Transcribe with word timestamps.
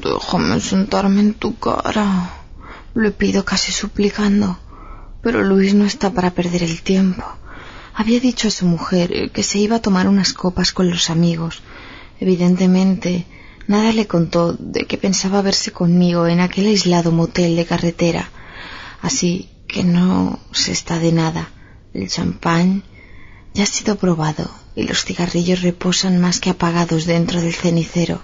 Déjame 0.00 0.60
sentarme 0.60 1.20
en 1.20 1.34
tu 1.34 1.58
cara. 1.58 2.30
Le 2.94 3.10
pido 3.10 3.44
casi 3.44 3.72
suplicando. 3.72 4.58
Pero 5.22 5.42
Luis 5.42 5.74
no 5.74 5.84
está 5.84 6.10
para 6.10 6.32
perder 6.32 6.62
el 6.62 6.82
tiempo. 6.82 7.24
Había 7.94 8.20
dicho 8.20 8.48
a 8.48 8.50
su 8.50 8.66
mujer 8.66 9.30
que 9.30 9.42
se 9.42 9.58
iba 9.58 9.76
a 9.76 9.82
tomar 9.82 10.08
unas 10.08 10.32
copas 10.32 10.72
con 10.72 10.90
los 10.90 11.10
amigos. 11.10 11.62
Evidentemente, 12.20 13.26
nada 13.66 13.92
le 13.92 14.06
contó 14.06 14.52
de 14.52 14.86
que 14.86 14.98
pensaba 14.98 15.42
verse 15.42 15.70
conmigo 15.70 16.26
en 16.26 16.40
aquel 16.40 16.66
aislado 16.66 17.12
motel 17.12 17.56
de 17.56 17.66
carretera. 17.66 18.30
Así 19.00 19.50
que 19.68 19.84
no 19.84 20.40
se 20.52 20.72
está 20.72 20.98
de 20.98 21.12
nada. 21.12 21.50
El 21.92 22.08
champán 22.08 22.82
ya 23.54 23.62
ha 23.62 23.66
sido 23.66 23.96
probado 23.96 24.50
y 24.74 24.82
los 24.84 25.04
cigarrillos 25.04 25.62
reposan 25.62 26.20
más 26.20 26.40
que 26.40 26.50
apagados 26.50 27.06
dentro 27.06 27.40
del 27.40 27.54
cenicero. 27.54 28.22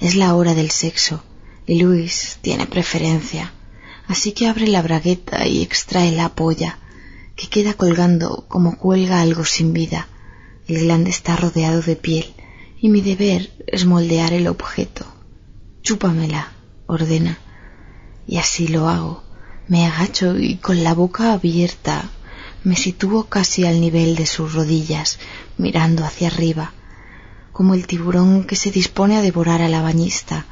Es 0.00 0.14
la 0.14 0.34
hora 0.34 0.54
del 0.54 0.70
sexo 0.70 1.22
y 1.66 1.80
Luis 1.80 2.38
tiene 2.42 2.66
preferencia. 2.66 3.52
Así 4.06 4.32
que 4.32 4.46
abre 4.46 4.68
la 4.68 4.82
bragueta 4.82 5.46
y 5.46 5.62
extrae 5.62 6.12
la 6.12 6.28
polla, 6.34 6.78
que 7.34 7.48
queda 7.48 7.74
colgando 7.74 8.44
como 8.48 8.78
cuelga 8.78 9.20
algo 9.20 9.44
sin 9.44 9.72
vida. 9.72 10.08
El 10.68 10.80
glande 10.80 11.10
está 11.10 11.36
rodeado 11.36 11.82
de 11.82 11.96
piel 11.96 12.26
y 12.80 12.88
mi 12.88 13.00
deber 13.00 13.50
es 13.66 13.84
moldear 13.86 14.32
el 14.32 14.46
objeto. 14.48 15.06
Chúpamela, 15.82 16.52
ordena. 16.86 17.38
Y 18.26 18.36
así 18.38 18.68
lo 18.68 18.88
hago. 18.88 19.24
Me 19.68 19.86
agacho 19.86 20.38
y 20.38 20.56
con 20.56 20.84
la 20.84 20.94
boca 20.94 21.32
abierta 21.32 22.10
me 22.64 22.76
sitúo 22.76 23.24
casi 23.24 23.64
al 23.64 23.80
nivel 23.80 24.16
de 24.16 24.26
sus 24.26 24.52
rodillas, 24.52 25.18
mirando 25.56 26.04
hacia 26.04 26.28
arriba, 26.28 26.72
como 27.56 27.74
el 27.74 27.86
tiburón 27.86 28.44
que 28.48 28.56
se 28.62 28.70
dispone 28.70 29.14
a 29.16 29.22
devorar 29.22 29.60
a 29.62 29.68
la 29.74 29.82
bañista 29.88 30.46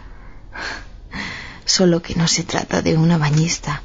solo 1.65 2.03
que 2.03 2.15
no 2.15 2.29
se 2.29 2.45
trata 2.45 2.83
de 2.83 2.97
una 2.97 3.19
bañista, 3.19 3.83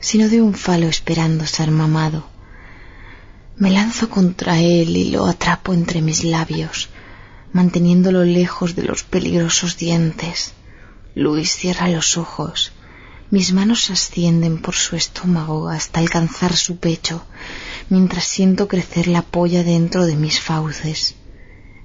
sino 0.00 0.28
de 0.28 0.40
un 0.40 0.54
falo 0.54 0.86
esperando 0.88 1.46
ser 1.46 1.70
mamado. 1.70 2.26
Me 3.56 3.70
lanzo 3.70 4.08
contra 4.08 4.58
él 4.58 4.96
y 4.96 5.10
lo 5.10 5.26
atrapo 5.26 5.74
entre 5.74 6.02
mis 6.02 6.24
labios, 6.24 6.88
manteniéndolo 7.52 8.24
lejos 8.24 8.74
de 8.74 8.82
los 8.82 9.04
peligrosos 9.04 9.76
dientes. 9.76 10.52
Luis 11.14 11.54
cierra 11.54 11.88
los 11.88 12.16
ojos. 12.16 12.72
Mis 13.30 13.52
manos 13.52 13.90
ascienden 13.90 14.60
por 14.60 14.74
su 14.74 14.96
estómago 14.96 15.68
hasta 15.68 16.00
alcanzar 16.00 16.56
su 16.56 16.78
pecho, 16.78 17.24
mientras 17.88 18.24
siento 18.24 18.68
crecer 18.68 19.06
la 19.06 19.22
polla 19.22 19.62
dentro 19.62 20.06
de 20.06 20.16
mis 20.16 20.40
fauces. 20.40 21.14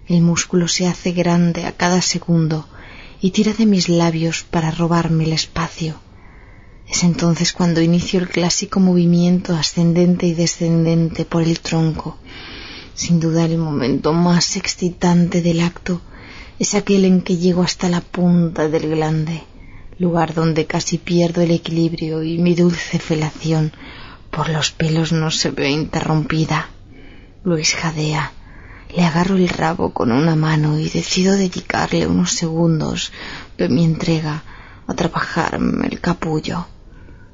El 0.08 0.22
músculo 0.22 0.70
se 0.70 0.88
hace 0.88 1.12
grande 1.12 1.66
a 1.66 1.74
cada 1.74 2.02
segundo 2.02 2.66
y 3.20 3.32
tira 3.32 3.54
de 3.54 3.66
mis 3.66 3.90
labios 3.90 4.44
para 4.44 4.72
robarme 4.72 5.26
el 5.26 5.34
espacio. 5.34 5.96
Es 6.88 7.04
entonces 7.04 7.52
cuando 7.52 7.82
inicio 7.82 8.22
el 8.22 8.30
clásico 8.30 8.80
movimiento 8.80 9.54
ascendente 9.56 10.26
y 10.26 10.34
descendente 10.34 11.26
por 11.26 11.44
el 11.44 11.60
tronco. 11.60 12.18
Sin 12.94 13.20
duda 13.20 13.44
el 13.44 13.58
momento 13.58 14.14
más 14.14 14.56
excitante 14.56 15.42
del 15.42 15.60
acto 15.60 16.02
es 16.58 16.74
aquel 16.74 17.04
en 17.04 17.22
que 17.22 17.36
llego 17.36 17.62
hasta 17.62 17.90
la 17.90 18.00
punta 18.00 18.70
del 18.70 18.90
glande, 18.90 19.44
lugar 20.00 20.34
donde 20.34 20.66
casi 20.66 20.98
pierdo 20.98 21.42
el 21.42 21.52
equilibrio 21.52 22.24
y 22.24 22.38
mi 22.38 22.56
dulce 22.56 22.98
felación 23.00 23.74
por 24.32 24.48
los 24.50 24.72
pelos 24.72 25.12
no 25.12 25.32
se 25.32 25.52
ve 25.52 25.70
interrumpida. 25.70 26.70
Luis 27.44 27.76
jadea, 27.76 28.32
le 28.96 29.04
agarro 29.04 29.36
el 29.36 29.50
rabo 29.50 29.94
con 29.94 30.12
una 30.12 30.36
mano 30.36 30.80
y 30.80 30.90
decido 30.90 31.34
dedicarle 31.34 32.08
unos 32.08 32.32
segundos 32.32 33.11
de 33.58 33.70
mi 33.70 33.84
entrega 33.84 34.44
a 34.88 34.94
trabajarme 34.94 35.88
el 35.88 36.00
capullo. 36.00 36.67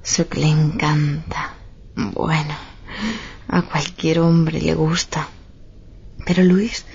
Sé 0.01 0.27
que 0.27 0.39
le 0.41 0.49
encanta. 0.49 1.53
Bueno, 1.95 2.55
a 3.47 3.61
cualquier 3.61 4.19
hombre 4.19 4.61
le 4.61 4.73
gusta. 4.73 5.27
Pero 6.25 6.43
Luis 6.43 6.85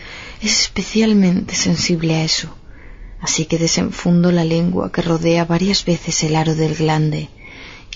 es 0.41 0.62
especialmente 0.62 1.55
sensible 1.55 2.16
a 2.16 2.25
eso, 2.25 2.55
así 3.21 3.47
que 3.47 3.59
desenfundo 3.59 4.32
la 4.32 4.44
lengua 4.44 4.91
que 4.93 5.03
rodea 5.03 5.44
varias 5.44 5.84
veces 5.84 6.22
el 6.25 6.37
aro 6.37 6.55
del 6.55 6.75
glande 6.75 7.28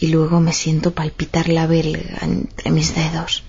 y 0.01 0.09
luego 0.09 0.41
me 0.41 0.53
siento 0.53 0.95
palpitar 0.95 1.49
la 1.49 1.67
belga 1.67 2.19
entre 2.23 2.71
mis 2.71 2.95
dedos. 2.95 3.45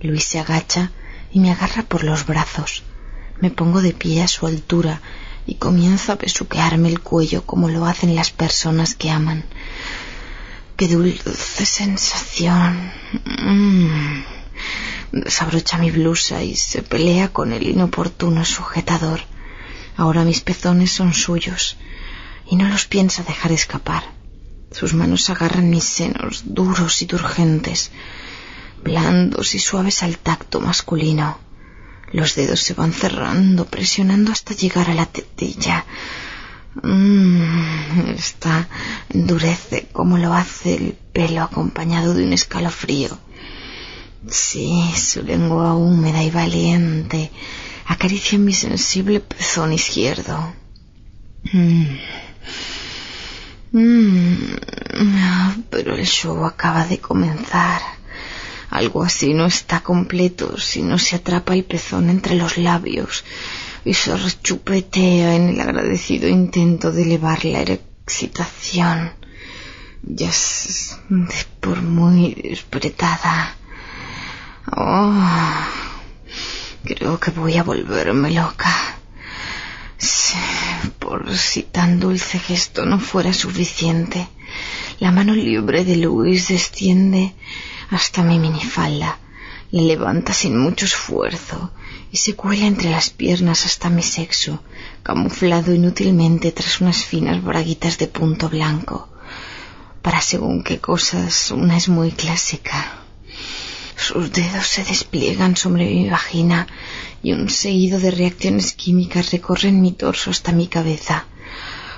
Luis 0.00 0.24
se 0.24 0.40
agacha 0.40 0.90
y 1.32 1.40
me 1.40 1.50
agarra 1.50 1.82
por 1.82 2.04
los 2.04 2.26
brazos. 2.26 2.82
Me 3.40 3.50
pongo 3.50 3.82
de 3.82 3.92
pie 3.92 4.22
a 4.22 4.28
su 4.28 4.46
altura 4.46 5.00
y 5.46 5.54
comienzo 5.56 6.12
a 6.12 6.16
besuquearme 6.16 6.88
el 6.88 7.00
cuello 7.00 7.44
como 7.44 7.68
lo 7.68 7.86
hacen 7.86 8.14
las 8.14 8.30
personas 8.30 8.94
que 8.94 9.10
aman. 9.10 9.44
Qué 10.76 10.88
dulce 10.88 11.66
sensación. 11.66 12.92
Mm. 13.42 14.24
Desabrocha 15.12 15.78
mi 15.78 15.90
blusa 15.90 16.42
y 16.42 16.54
se 16.54 16.82
pelea 16.82 17.28
con 17.28 17.52
el 17.52 17.66
inoportuno 17.66 18.44
sujetador. 18.44 19.20
Ahora 19.96 20.24
mis 20.24 20.40
pezones 20.40 20.92
son 20.92 21.12
suyos 21.12 21.76
y 22.50 22.56
no 22.56 22.68
los 22.68 22.86
piensa 22.86 23.22
dejar 23.22 23.52
escapar. 23.52 24.04
Sus 24.70 24.94
manos 24.94 25.28
agarran 25.28 25.68
mis 25.68 25.84
senos 25.84 26.42
duros 26.46 27.02
y 27.02 27.06
turgentes 27.06 27.90
blandos 28.82 29.54
y 29.54 29.58
suaves 29.58 30.02
al 30.02 30.18
tacto 30.18 30.60
masculino. 30.60 31.38
Los 32.12 32.34
dedos 32.34 32.60
se 32.60 32.74
van 32.74 32.92
cerrando, 32.92 33.64
presionando 33.64 34.32
hasta 34.32 34.54
llegar 34.54 34.90
a 34.90 34.94
la 34.94 35.06
tetilla. 35.06 35.84
Mm, 36.82 38.10
esta 38.16 38.68
endurece 39.10 39.88
como 39.92 40.18
lo 40.18 40.32
hace 40.32 40.74
el 40.74 40.92
pelo 41.12 41.42
acompañado 41.42 42.14
de 42.14 42.24
un 42.24 42.32
escalofrío. 42.32 43.18
Sí, 44.28 44.92
su 44.96 45.22
lengua 45.22 45.74
húmeda 45.74 46.22
y 46.22 46.30
valiente 46.30 47.30
acaricia 47.86 48.38
mi 48.38 48.52
sensible 48.52 49.20
pezón 49.20 49.72
izquierdo. 49.72 50.54
Mm. 51.52 51.96
Mm. 53.72 54.56
Pero 55.70 55.96
el 55.96 56.06
show 56.06 56.44
acaba 56.44 56.86
de 56.86 56.98
comenzar. 56.98 57.80
Algo 58.72 59.02
así 59.02 59.34
no 59.34 59.44
está 59.44 59.80
completo 59.80 60.56
si 60.58 60.80
no 60.80 60.98
se 60.98 61.16
atrapa 61.16 61.52
el 61.52 61.62
pezón 61.62 62.08
entre 62.08 62.36
los 62.36 62.56
labios 62.56 63.22
y 63.84 63.92
se 63.92 64.16
rechupetea 64.16 65.34
en 65.36 65.50
el 65.50 65.60
agradecido 65.60 66.26
intento 66.26 66.90
de 66.90 67.02
elevar 67.02 67.44
la 67.44 67.60
excitación. 67.60 69.12
Ya 70.02 70.30
es 70.30 70.96
por 71.60 71.82
muy 71.82 72.34
despretada. 72.34 73.56
Oh, 74.74 75.22
creo 76.82 77.20
que 77.20 77.30
voy 77.30 77.58
a 77.58 77.64
volverme 77.64 78.30
loca. 78.30 78.74
por 80.98 81.36
si 81.36 81.64
tan 81.64 82.00
dulce 82.00 82.38
gesto 82.38 82.86
no 82.86 82.98
fuera 82.98 83.34
suficiente, 83.34 84.28
la 84.98 85.10
mano 85.12 85.34
libre 85.34 85.84
de 85.84 85.96
Luis 85.96 86.48
desciende 86.48 87.34
hasta 87.92 88.22
mi 88.22 88.38
minifalda. 88.38 89.18
Le 89.70 89.82
levanta 89.82 90.32
sin 90.32 90.58
mucho 90.58 90.84
esfuerzo 90.86 91.70
y 92.10 92.16
se 92.16 92.34
cuela 92.34 92.66
entre 92.66 92.90
las 92.90 93.10
piernas 93.10 93.64
hasta 93.64 93.88
mi 93.88 94.02
sexo, 94.02 94.62
camuflado 95.02 95.72
inútilmente 95.74 96.52
tras 96.52 96.80
unas 96.80 97.04
finas 97.04 97.42
braguitas 97.42 97.98
de 97.98 98.06
punto 98.06 98.48
blanco. 98.48 99.08
Para 100.02 100.20
según 100.20 100.62
qué 100.62 100.78
cosas, 100.78 101.50
una 101.50 101.76
es 101.76 101.88
muy 101.88 102.10
clásica. 102.12 102.78
Sus 103.96 104.32
dedos 104.32 104.66
se 104.66 104.84
despliegan 104.84 105.56
sobre 105.56 105.84
mi 105.84 106.10
vagina 106.10 106.66
y 107.22 107.32
un 107.32 107.48
seguido 107.48 108.00
de 108.00 108.10
reacciones 108.10 108.72
químicas 108.72 109.30
recorren 109.30 109.80
mi 109.80 109.92
torso 109.92 110.30
hasta 110.30 110.52
mi 110.52 110.66
cabeza. 110.66 111.26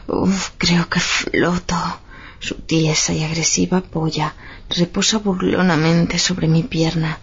Uf, 0.06 0.50
creo 0.58 0.88
que 0.88 1.00
floto. 1.00 2.03
Su 2.46 2.56
tiesa 2.56 3.14
y 3.14 3.24
agresiva 3.24 3.80
polla 3.80 4.34
reposa 4.68 5.16
burlonamente 5.16 6.18
sobre 6.18 6.46
mi 6.46 6.62
pierna. 6.62 7.18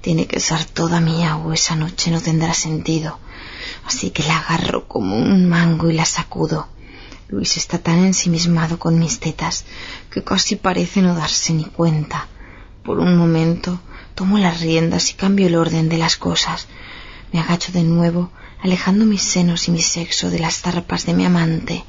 Tiene 0.00 0.28
que 0.28 0.38
ser 0.38 0.64
toda 0.64 1.00
mía 1.00 1.36
o 1.36 1.52
esa 1.52 1.74
noche 1.74 2.12
no 2.12 2.20
tendrá 2.20 2.54
sentido. 2.54 3.18
Así 3.84 4.10
que 4.10 4.22
la 4.22 4.38
agarro 4.38 4.86
como 4.86 5.16
un 5.16 5.48
mango 5.48 5.90
y 5.90 5.94
la 5.94 6.04
sacudo. 6.04 6.68
Luis 7.26 7.56
está 7.56 7.78
tan 7.78 7.98
ensimismado 8.04 8.78
con 8.78 9.00
mis 9.00 9.18
tetas 9.18 9.64
que 10.12 10.22
casi 10.22 10.54
parece 10.54 11.02
no 11.02 11.16
darse 11.16 11.52
ni 11.54 11.64
cuenta. 11.64 12.28
Por 12.84 13.00
un 13.00 13.16
momento 13.16 13.80
tomo 14.14 14.38
las 14.38 14.60
riendas 14.60 15.10
y 15.10 15.14
cambio 15.14 15.48
el 15.48 15.56
orden 15.56 15.88
de 15.88 15.98
las 15.98 16.16
cosas. 16.16 16.68
Me 17.32 17.40
agacho 17.40 17.72
de 17.72 17.82
nuevo, 17.82 18.30
alejando 18.62 19.06
mis 19.06 19.22
senos 19.22 19.66
y 19.66 19.72
mi 19.72 19.82
sexo 19.82 20.30
de 20.30 20.38
las 20.38 20.60
zarpas 20.60 21.04
de 21.04 21.14
mi 21.14 21.24
amante. 21.24 21.84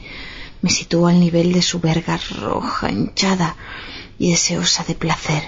Me 0.64 0.70
sitúo 0.70 1.08
al 1.08 1.20
nivel 1.20 1.52
de 1.52 1.62
su 1.62 1.80
verga 1.80 2.18
roja, 2.40 2.90
hinchada, 2.90 3.58
y 4.18 4.32
deseosa 4.32 4.86
de 4.86 4.96
placer. 4.96 5.44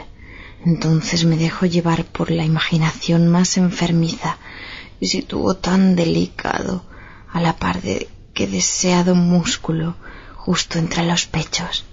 Entonces 0.65 1.23
me 1.23 1.37
dejo 1.37 1.65
llevar 1.65 2.03
por 2.03 2.31
la 2.31 2.43
imaginación 2.43 3.29
más 3.29 3.55
enfermiza 3.55 4.37
y 4.99 5.07
sitúo 5.07 5.55
tan 5.55 5.95
delicado 5.95 6.83
a 7.31 7.39
la 7.39 7.55
par 7.55 7.81
de 7.81 8.09
que 8.33 8.45
deseado 8.47 9.15
músculo 9.15 9.95
justo 10.35 10.79
entre 10.79 11.05
los 11.05 11.27
pechos, 11.27 11.85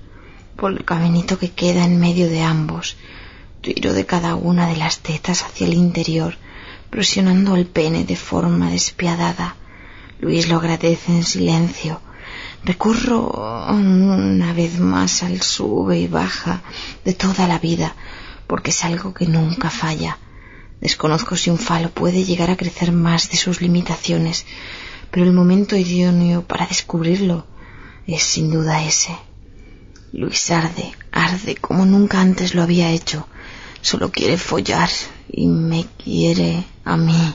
por 0.57 0.73
el 0.73 0.85
caminito 0.85 1.39
que 1.39 1.53
queda 1.53 1.85
en 1.85 2.01
medio 2.01 2.29
de 2.29 2.43
ambos, 2.43 2.97
tiro 3.61 3.93
de 3.93 4.05
cada 4.05 4.35
una 4.35 4.67
de 4.67 4.77
las 4.77 4.99
tetas 4.99 5.45
hacia 5.45 5.69
el 5.69 5.75
interior, 5.75 6.35
presionando 6.91 7.55
el 7.55 7.67
pene 7.67 8.05
de 8.05 8.17
forma 8.17 8.69
despiadada. 8.69 9.55
Luis 10.19 10.49
lo 10.49 10.57
agradece 10.57 11.13
en 11.13 11.23
silencio. 11.23 12.01
Recurro 12.65 13.67
una 13.71 14.53
vez 14.53 14.79
más 14.79 15.25
al 15.25 15.43
sube 15.43 15.99
y 15.99 16.07
baja 16.07 16.63
de 17.05 17.13
toda 17.13 17.49
la 17.49 17.59
vida, 17.59 17.97
porque 18.47 18.71
es 18.71 18.85
algo 18.85 19.13
que 19.13 19.27
nunca 19.27 19.69
falla. 19.69 20.19
Desconozco 20.81 21.35
si 21.35 21.51
un 21.51 21.59
falo 21.59 21.91
puede 21.91 22.25
llegar 22.25 22.51
a 22.51 22.57
crecer 22.57 22.93
más 22.93 23.31
de 23.31 23.37
sus 23.37 23.61
limitaciones, 23.61 24.47
pero 25.11 25.27
el 25.27 25.33
momento 25.33 25.75
idóneo 25.75 26.43
para 26.43 26.67
descubrirlo 26.69 27.47
es 28.07 28.23
sin 28.23 28.53
duda 28.53 28.85
ese. 28.85 29.17
Luis 30.13 30.49
arde, 30.53 30.93
arde 31.11 31.57
como 31.57 31.85
nunca 31.85 32.21
antes 32.21 32.55
lo 32.55 32.63
había 32.63 32.91
hecho. 32.91 33.27
Solo 33.81 34.13
quiere 34.13 34.39
follar 34.39 34.91
y 35.29 35.49
me 35.49 35.87
quiere 36.03 36.65
a 36.85 36.97
mí 36.97 37.35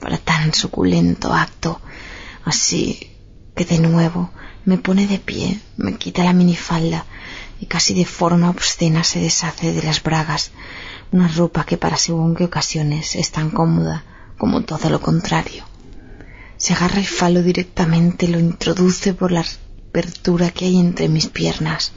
para 0.00 0.18
tan 0.18 0.52
suculento 0.52 1.32
acto. 1.32 1.80
Así 2.44 3.10
que 3.54 3.64
de 3.64 3.78
nuevo 3.78 4.30
me 4.66 4.76
pone 4.76 5.06
de 5.06 5.18
pie, 5.18 5.60
me 5.76 5.96
quita 5.96 6.24
la 6.24 6.32
minifalda 6.32 7.06
y 7.60 7.66
casi 7.66 7.94
de 7.94 8.04
forma 8.04 8.50
obscena 8.50 9.04
se 9.04 9.20
deshace 9.20 9.72
de 9.72 9.82
las 9.82 10.02
bragas, 10.02 10.50
una 11.12 11.28
ropa 11.28 11.64
que 11.64 11.78
para 11.78 11.96
según 11.96 12.34
qué 12.34 12.44
ocasiones 12.44 13.16
es 13.16 13.30
tan 13.30 13.50
cómoda 13.50 14.04
como 14.36 14.62
todo 14.62 14.90
lo 14.90 15.00
contrario. 15.00 15.64
Se 16.58 16.74
agarra 16.74 16.98
el 16.98 17.06
falo 17.06 17.42
directamente, 17.42 18.28
lo 18.28 18.38
introduce 18.38 19.14
por 19.14 19.30
la 19.30 19.44
apertura 19.88 20.50
que 20.50 20.64
hay 20.66 20.78
entre 20.78 21.08
mis 21.08 21.26
piernas. 21.28 21.92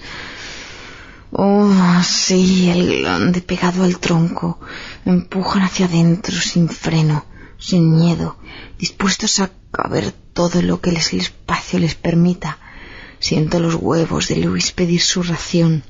Oh, 1.31 2.01
sí, 2.03 2.69
el 2.69 2.99
glande 2.99 3.41
pegado 3.41 3.83
al 3.83 3.99
tronco. 3.99 4.59
empujan 5.05 5.63
hacia 5.63 5.85
adentro 5.85 6.35
sin 6.35 6.69
freno, 6.69 7.25
sin 7.59 7.95
miedo, 7.95 8.37
dispuestos 8.77 9.39
a 9.39 9.51
caber 9.71 10.11
todo 10.33 10.61
lo 10.61 10.81
que 10.81 10.89
el 10.89 10.97
espacio 10.97 11.79
les 11.79 11.95
permita. 11.95 12.57
Siento 13.19 13.59
los 13.59 13.75
huevos 13.75 14.29
de 14.29 14.37
Luis 14.37 14.71
pedir 14.71 15.01
su 15.01 15.21
ración. 15.21 15.83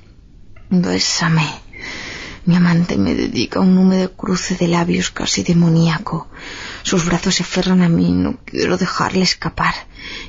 Bésame. 0.69 1.48
Mi 2.45 2.56
amante 2.56 2.98
me 2.98 3.13
dedica 3.13 3.60
un 3.60 3.77
húmedo 3.77 4.12
cruce 4.13 4.56
de 4.56 4.68
labios 4.68 5.12
casi 5.12 5.44
demoníaco. 5.44 6.27
Sus 6.81 7.06
brazos 7.06 7.36
se 7.36 7.44
aferran 7.44 7.83
a 7.83 7.89
mí, 7.89 8.12
no 8.12 8.39
quiero 8.44 8.77
dejarle 8.77 9.21
escapar, 9.21 9.75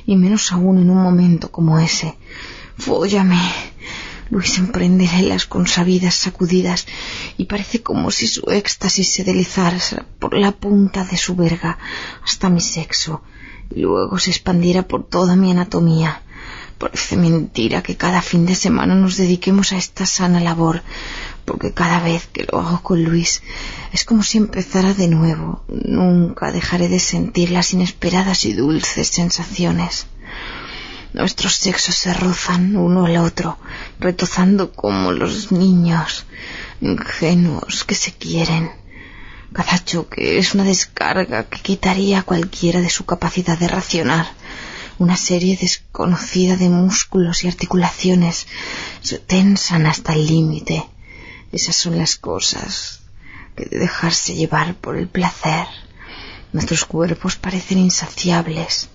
y 0.05 0.15
menos 0.17 0.51
aún 0.51 0.77
en 0.77 0.89
un 0.91 1.01
momento 1.01 1.51
como 1.51 1.79
ese. 1.79 2.15
Fóllame. 2.77 3.41
Luis 4.31 4.57
emprende 4.57 5.07
las 5.23 5.45
consabidas 5.45 6.15
sacudidas 6.15 6.87
y 7.37 7.45
parece 7.45 7.83
como 7.83 8.11
si 8.11 8.27
su 8.27 8.49
éxtasis 8.49 9.11
se 9.11 9.25
deslizara 9.25 9.77
por 10.19 10.33
la 10.33 10.53
punta 10.53 11.03
de 11.03 11.17
su 11.17 11.35
verga 11.35 11.77
hasta 12.23 12.49
mi 12.49 12.61
sexo 12.61 13.21
y 13.69 13.81
luego 13.81 14.17
se 14.19 14.31
expandiera 14.31 14.87
por 14.87 15.05
toda 15.05 15.35
mi 15.35 15.51
anatomía. 15.51 16.23
Parece 16.77 17.17
mentira 17.17 17.83
que 17.83 17.97
cada 17.97 18.21
fin 18.21 18.45
de 18.45 18.55
semana 18.55 18.95
nos 18.95 19.17
dediquemos 19.17 19.73
a 19.73 19.77
esta 19.77 20.05
sana 20.05 20.39
labor, 20.39 20.81
porque 21.43 21.73
cada 21.73 21.99
vez 22.01 22.27
que 22.27 22.47
lo 22.49 22.59
hago 22.59 22.81
con 22.81 23.03
Luis 23.03 23.43
es 23.91 24.05
como 24.05 24.23
si 24.23 24.37
empezara 24.37 24.93
de 24.93 25.09
nuevo. 25.09 25.63
Nunca 25.67 26.53
dejaré 26.53 26.87
de 26.87 26.99
sentir 26.99 27.51
las 27.51 27.73
inesperadas 27.73 28.45
y 28.45 28.53
dulces 28.53 29.09
sensaciones. 29.09 30.07
Nuestros 31.13 31.55
sexos 31.55 31.95
se 31.95 32.13
rozan 32.13 32.75
uno 32.75 33.05
al 33.05 33.17
otro, 33.17 33.57
retozando 33.99 34.71
como 34.71 35.11
los 35.11 35.51
niños 35.51 36.25
ingenuos 36.79 37.83
que 37.83 37.95
se 37.95 38.13
quieren. 38.13 38.71
Cada 39.53 39.83
choque 39.83 40.37
es 40.37 40.53
una 40.53 40.63
descarga 40.63 41.43
que 41.43 41.59
quitaría 41.59 42.19
a 42.19 42.23
cualquiera 42.23 42.79
de 42.79 42.89
su 42.89 43.05
capacidad 43.05 43.57
de 43.57 43.67
racionar 43.67 44.27
una 45.01 45.17
serie 45.17 45.57
desconocida 45.59 46.57
de 46.57 46.69
músculos 46.69 47.43
y 47.43 47.47
articulaciones 47.47 48.45
se 49.01 49.17
tensan 49.17 49.87
hasta 49.87 50.13
el 50.13 50.27
límite. 50.27 50.85
Esas 51.51 51.75
son 51.75 51.97
las 51.97 52.17
cosas 52.17 53.01
que 53.55 53.65
de 53.65 53.79
dejarse 53.79 54.35
llevar 54.35 54.75
por 54.75 54.95
el 54.97 55.07
placer. 55.07 55.65
Nuestros 56.53 56.85
cuerpos 56.85 57.35
parecen 57.35 57.79
insaciables 57.79 58.89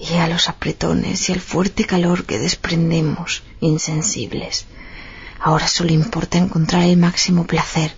y 0.00 0.14
a 0.14 0.26
los 0.28 0.48
apretones 0.48 1.28
y 1.28 1.32
al 1.32 1.40
fuerte 1.40 1.84
calor 1.84 2.24
que 2.24 2.38
desprendemos 2.38 3.42
insensibles. 3.60 4.66
Ahora 5.38 5.68
solo 5.68 5.92
importa 5.92 6.38
encontrar 6.38 6.82
el 6.82 6.96
máximo 6.96 7.46
placer 7.46 7.94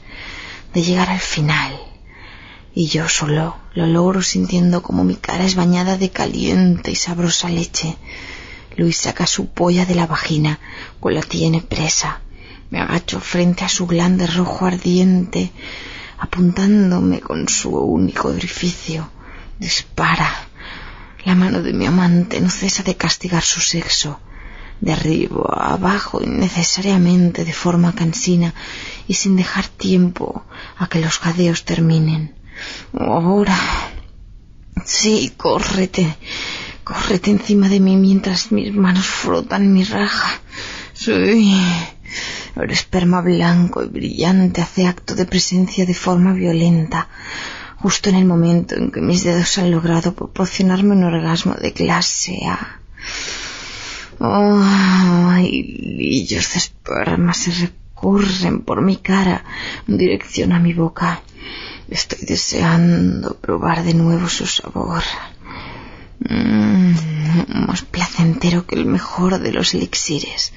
de 0.74 0.82
llegar 0.82 1.10
al 1.10 1.20
final 1.20 1.78
y 2.74 2.86
yo 2.86 3.08
solo 3.08 3.56
lo 3.74 3.86
logro 3.86 4.22
sintiendo 4.22 4.82
como 4.82 5.04
mi 5.04 5.16
cara 5.16 5.44
es 5.44 5.54
bañada 5.54 5.96
de 5.98 6.10
caliente 6.10 6.90
y 6.90 6.96
sabrosa 6.96 7.48
leche. 7.48 7.96
Luis 8.76 8.96
saca 8.96 9.26
su 9.26 9.48
polla 9.48 9.84
de 9.84 9.94
la 9.94 10.06
vagina, 10.06 10.58
pues 11.00 11.14
la 11.14 11.22
tiene 11.22 11.60
presa. 11.60 12.22
Me 12.70 12.80
agacho 12.80 13.20
frente 13.20 13.64
a 13.64 13.68
su 13.68 13.86
glande 13.86 14.26
rojo 14.26 14.64
ardiente, 14.64 15.52
apuntándome 16.18 17.20
con 17.20 17.48
su 17.48 17.76
único 17.76 18.28
orificio. 18.28 19.10
Dispara. 19.58 20.48
La 21.24 21.34
mano 21.34 21.62
de 21.62 21.72
mi 21.72 21.86
amante 21.86 22.40
no 22.40 22.50
cesa 22.50 22.82
de 22.82 22.96
castigar 22.96 23.42
su 23.42 23.60
sexo. 23.60 24.20
De 24.80 24.92
arriba 24.92 25.44
a 25.56 25.74
abajo, 25.74 26.20
innecesariamente, 26.20 27.44
de 27.44 27.52
forma 27.52 27.94
cansina, 27.94 28.52
y 29.06 29.14
sin 29.14 29.36
dejar 29.36 29.68
tiempo 29.68 30.44
a 30.76 30.88
que 30.88 31.00
los 31.00 31.18
jadeos 31.18 31.64
terminen. 31.64 32.34
Ahora. 32.98 33.56
Sí, 34.84 35.32
córrete. 35.36 36.16
Córrete 36.82 37.30
encima 37.30 37.68
de 37.68 37.78
mí 37.78 37.96
mientras 37.96 38.50
mis 38.50 38.74
manos 38.74 39.06
frotan 39.06 39.72
mi 39.72 39.84
raja. 39.84 40.40
Sí. 40.92 41.56
El 42.56 42.70
esperma 42.70 43.20
blanco 43.20 43.82
y 43.82 43.88
brillante 43.88 44.60
hace 44.60 44.86
acto 44.86 45.14
de 45.14 45.24
presencia 45.24 45.86
de 45.86 45.94
forma 45.94 46.32
violenta, 46.32 47.08
justo 47.82 48.10
en 48.10 48.16
el 48.16 48.24
momento 48.24 48.76
en 48.76 48.92
que 48.92 49.00
mis 49.00 49.24
dedos 49.24 49.58
han 49.58 49.72
logrado 49.72 50.14
proporcionarme 50.14 50.92
un 50.92 51.04
orgasmo 51.04 51.54
de 51.54 51.72
clase 51.72 52.38
A. 52.46 52.78
Oh, 54.20 54.62
lillos 55.40 56.52
de 56.52 56.58
esperma 56.58 57.34
se 57.34 57.50
recurren 57.50 58.60
por 58.60 58.82
mi 58.82 58.96
cara 58.96 59.44
en 59.88 59.98
dirección 59.98 60.52
a 60.52 60.60
mi 60.60 60.72
boca. 60.72 61.22
Estoy 61.88 62.20
deseando 62.22 63.34
probar 63.34 63.82
de 63.82 63.94
nuevo 63.94 64.28
su 64.28 64.46
sabor. 64.46 65.02
Mm, 66.20 66.92
más 67.66 67.82
placentero 67.82 68.64
que 68.64 68.76
el 68.76 68.86
mejor 68.86 69.40
de 69.40 69.52
los 69.52 69.74
elixires. 69.74 70.52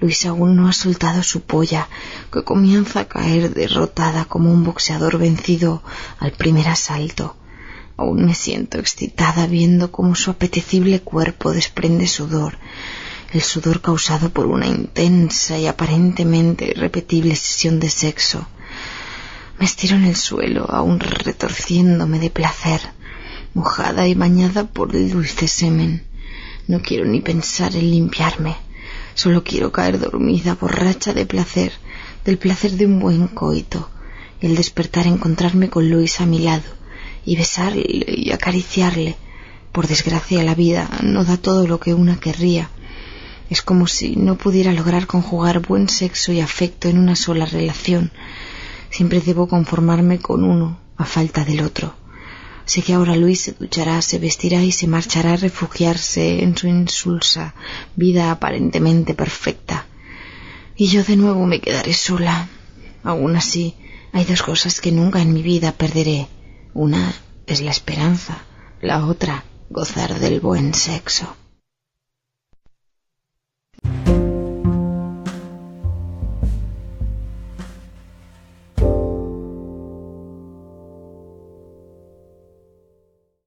Luis 0.00 0.26
aún 0.26 0.54
no 0.56 0.68
ha 0.68 0.72
soltado 0.72 1.22
su 1.22 1.42
polla, 1.42 1.88
que 2.32 2.44
comienza 2.44 3.00
a 3.00 3.08
caer 3.08 3.52
derrotada 3.52 4.26
como 4.26 4.52
un 4.52 4.62
boxeador 4.62 5.18
vencido 5.18 5.82
al 6.20 6.32
primer 6.32 6.68
asalto. 6.68 7.36
Aún 7.96 8.26
me 8.26 8.34
siento 8.34 8.78
excitada 8.78 9.46
viendo 9.48 9.90
cómo 9.90 10.14
su 10.14 10.30
apetecible 10.30 11.00
cuerpo 11.00 11.52
desprende 11.52 12.06
sudor, 12.06 12.56
el 13.32 13.42
sudor 13.42 13.80
causado 13.80 14.30
por 14.30 14.46
una 14.46 14.68
intensa 14.68 15.58
y 15.58 15.66
aparentemente 15.66 16.66
irrepetible 16.66 17.34
sesión 17.34 17.80
de 17.80 17.90
sexo. 17.90 18.46
Me 19.58 19.66
estiro 19.66 19.96
en 19.96 20.04
el 20.04 20.14
suelo, 20.14 20.70
aún 20.70 21.00
retorciéndome 21.00 22.20
de 22.20 22.30
placer, 22.30 22.80
mojada 23.54 24.06
y 24.06 24.14
bañada 24.14 24.64
por 24.64 24.94
el 24.94 25.10
dulce 25.10 25.48
semen. 25.48 26.04
No 26.68 26.80
quiero 26.80 27.04
ni 27.04 27.20
pensar 27.20 27.74
en 27.74 27.90
limpiarme. 27.90 28.67
Solo 29.22 29.42
quiero 29.42 29.72
caer 29.72 29.98
dormida, 29.98 30.54
borracha 30.54 31.12
de 31.12 31.26
placer, 31.26 31.72
del 32.24 32.38
placer 32.38 32.70
de 32.78 32.86
un 32.86 33.00
buen 33.00 33.26
coito, 33.26 33.90
el 34.40 34.54
despertar 34.54 35.08
encontrarme 35.08 35.68
con 35.68 35.90
Luis 35.90 36.20
a 36.20 36.26
mi 36.26 36.38
lado, 36.38 36.70
y 37.24 37.34
besarle 37.34 37.84
y 37.84 38.30
acariciarle. 38.30 39.16
Por 39.72 39.88
desgracia 39.88 40.44
la 40.44 40.54
vida 40.54 40.88
no 41.02 41.24
da 41.24 41.36
todo 41.36 41.66
lo 41.66 41.80
que 41.80 41.94
una 41.94 42.20
querría. 42.20 42.70
Es 43.50 43.60
como 43.60 43.88
si 43.88 44.14
no 44.14 44.36
pudiera 44.36 44.72
lograr 44.72 45.08
conjugar 45.08 45.66
buen 45.66 45.88
sexo 45.88 46.30
y 46.30 46.40
afecto 46.40 46.88
en 46.88 46.96
una 46.96 47.16
sola 47.16 47.44
relación, 47.44 48.12
Siempre 48.90 49.20
debo 49.20 49.48
conformarme 49.48 50.18
con 50.18 50.44
uno 50.44 50.78
a 50.96 51.04
falta 51.04 51.44
del 51.44 51.60
otro. 51.60 51.94
Sé 52.68 52.82
que 52.82 52.92
ahora 52.92 53.16
Luis 53.16 53.40
se 53.40 53.52
duchará, 53.52 54.02
se 54.02 54.18
vestirá 54.18 54.62
y 54.62 54.72
se 54.72 54.86
marchará 54.86 55.32
a 55.32 55.36
refugiarse 55.36 56.42
en 56.44 56.54
su 56.54 56.66
insulsa 56.68 57.54
vida 57.96 58.30
aparentemente 58.30 59.14
perfecta. 59.14 59.86
Y 60.76 60.88
yo 60.88 61.02
de 61.02 61.16
nuevo 61.16 61.46
me 61.46 61.62
quedaré 61.62 61.94
sola. 61.94 62.46
Aún 63.02 63.36
así, 63.36 63.74
hay 64.12 64.24
dos 64.26 64.42
cosas 64.42 64.82
que 64.82 64.92
nunca 64.92 65.22
en 65.22 65.32
mi 65.32 65.40
vida 65.40 65.72
perderé. 65.72 66.28
Una 66.74 67.14
es 67.46 67.62
la 67.62 67.70
esperanza, 67.70 68.42
la 68.82 69.06
otra 69.06 69.44
gozar 69.70 70.20
del 70.20 70.40
buen 70.40 70.74
sexo. 70.74 71.26